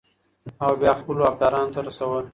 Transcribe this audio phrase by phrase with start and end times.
[0.63, 2.23] او بيا خپلو حقدارانو ته رسول،